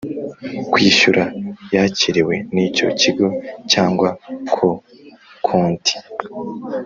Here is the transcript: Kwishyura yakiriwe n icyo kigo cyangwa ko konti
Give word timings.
Kwishyura 0.71 1.23
yakiriwe 1.75 2.35
n 2.53 2.55
icyo 2.67 2.87
kigo 2.99 3.27
cyangwa 3.71 4.09
ko 4.53 4.67
konti 5.45 5.95